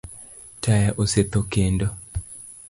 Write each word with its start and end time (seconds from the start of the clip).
Taya 0.61 0.89
osetho 1.05 1.41
kendo? 1.57 1.87